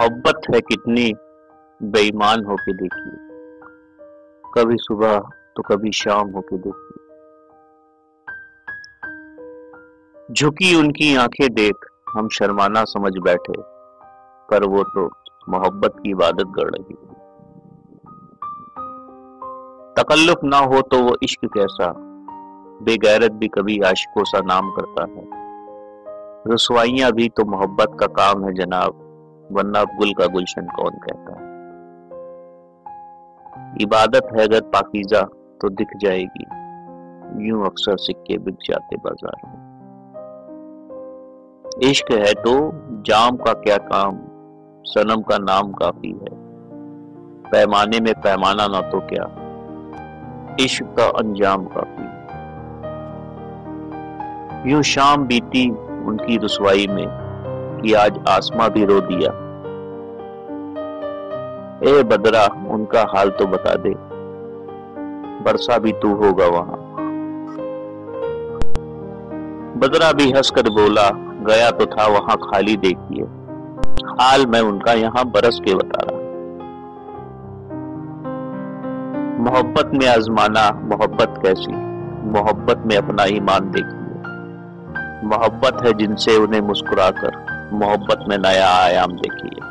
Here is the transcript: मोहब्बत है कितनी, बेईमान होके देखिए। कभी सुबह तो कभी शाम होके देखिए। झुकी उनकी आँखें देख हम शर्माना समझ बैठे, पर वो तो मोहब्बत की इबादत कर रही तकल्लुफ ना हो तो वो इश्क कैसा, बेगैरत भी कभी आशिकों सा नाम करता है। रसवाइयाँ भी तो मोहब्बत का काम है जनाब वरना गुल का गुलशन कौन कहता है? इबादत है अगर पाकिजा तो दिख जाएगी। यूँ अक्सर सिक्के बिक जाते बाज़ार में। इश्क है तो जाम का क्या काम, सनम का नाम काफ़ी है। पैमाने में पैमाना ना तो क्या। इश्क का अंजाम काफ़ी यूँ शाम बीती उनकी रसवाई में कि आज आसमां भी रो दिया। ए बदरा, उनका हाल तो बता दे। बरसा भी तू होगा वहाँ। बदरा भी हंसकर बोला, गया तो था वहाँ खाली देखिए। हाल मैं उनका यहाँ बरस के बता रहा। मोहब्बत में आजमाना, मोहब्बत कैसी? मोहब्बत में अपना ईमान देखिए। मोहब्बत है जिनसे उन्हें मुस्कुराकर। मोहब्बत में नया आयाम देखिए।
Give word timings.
मोहब्बत 0.00 0.40
है 0.54 0.60
कितनी, 0.60 1.12
बेईमान 1.82 2.44
होके 2.44 2.72
देखिए। 2.72 3.16
कभी 4.54 4.76
सुबह 4.76 5.18
तो 5.56 5.62
कभी 5.62 5.92
शाम 5.92 6.30
होके 6.30 6.56
देखिए। 6.58 6.96
झुकी 10.34 10.74
उनकी 10.74 11.16
आँखें 11.16 11.54
देख 11.54 11.74
हम 12.16 12.28
शर्माना 12.28 12.84
समझ 12.84 13.12
बैठे, 13.18 13.52
पर 14.50 14.66
वो 14.66 14.82
तो 14.82 15.04
मोहब्बत 15.48 15.92
की 16.02 16.10
इबादत 16.10 16.52
कर 16.56 16.70
रही 16.70 16.94
तकल्लुफ 19.96 20.40
ना 20.44 20.58
हो 20.58 20.80
तो 20.80 21.02
वो 21.02 21.16
इश्क 21.22 21.44
कैसा, 21.44 21.92
बेगैरत 22.82 23.32
भी 23.32 23.48
कभी 23.48 23.78
आशिकों 23.80 24.24
सा 24.24 24.40
नाम 24.44 24.70
करता 24.70 25.04
है। 25.04 25.28
रसवाइयाँ 26.54 27.12
भी 27.12 27.28
तो 27.28 27.44
मोहब्बत 27.44 27.96
का 28.00 28.06
काम 28.06 28.44
है 28.44 28.54
जनाब 28.54 28.99
वरना 29.50 29.82
गुल 29.98 30.12
का 30.12 30.26
गुलशन 30.26 30.66
कौन 30.76 30.98
कहता 31.04 31.32
है? 31.32 31.48
इबादत 33.80 34.28
है 34.36 34.44
अगर 34.44 34.60
पाकिजा 34.70 35.22
तो 35.60 35.68
दिख 35.68 35.90
जाएगी। 36.00 36.46
यूँ 37.48 37.64
अक्सर 37.66 37.96
सिक्के 37.96 38.38
बिक 38.38 38.56
जाते 38.64 38.96
बाज़ार 38.96 39.36
में। 39.44 39.58
इश्क 41.90 42.12
है 42.12 42.32
तो 42.34 42.54
जाम 43.06 43.36
का 43.36 43.52
क्या 43.52 43.76
काम, 43.84 44.18
सनम 44.84 45.20
का 45.22 45.38
नाम 45.38 45.72
काफ़ी 45.72 46.10
है। 46.10 46.32
पैमाने 47.50 48.00
में 48.00 48.14
पैमाना 48.14 48.66
ना 48.66 48.80
तो 48.90 49.00
क्या। 49.06 49.26
इश्क 50.60 50.84
का 50.98 51.06
अंजाम 51.18 51.64
काफ़ी 51.66 52.08
यूँ 54.70 54.82
शाम 54.82 55.18
बीती 55.26 55.70
उनकी 56.06 56.36
रसवाई 56.36 56.86
में 56.86 57.06
कि 57.80 57.92
आज 57.92 58.20
आसमां 58.28 58.70
भी 58.70 58.84
रो 58.84 59.00
दिया। 59.00 59.30
ए 61.84 62.02
बदरा, 62.02 62.68
उनका 62.68 63.00
हाल 63.00 63.30
तो 63.30 63.46
बता 63.46 63.74
दे। 63.74 63.94
बरसा 65.44 65.78
भी 65.78 65.92
तू 65.92 66.14
होगा 66.14 66.46
वहाँ। 66.46 66.90
बदरा 69.76 70.12
भी 70.12 70.30
हंसकर 70.30 70.62
बोला, 70.62 71.10
गया 71.14 71.70
तो 71.70 71.86
था 71.86 72.06
वहाँ 72.06 72.36
खाली 72.36 72.76
देखिए। 72.76 73.24
हाल 74.04 74.46
मैं 74.46 74.60
उनका 74.60 74.92
यहाँ 74.92 75.24
बरस 75.24 75.60
के 75.64 75.74
बता 75.74 76.02
रहा। 76.02 76.20
मोहब्बत 79.40 79.90
में 79.94 80.08
आजमाना, 80.08 80.70
मोहब्बत 80.70 81.34
कैसी? 81.46 81.72
मोहब्बत 82.28 82.82
में 82.86 82.96
अपना 82.96 83.24
ईमान 83.24 83.70
देखिए। 83.70 84.00
मोहब्बत 85.28 85.86
है 85.86 85.92
जिनसे 85.92 86.36
उन्हें 86.36 86.60
मुस्कुराकर। 86.60 87.49
मोहब्बत 87.72 88.24
में 88.28 88.38
नया 88.38 88.68
आयाम 88.68 89.12
देखिए। 89.12 89.69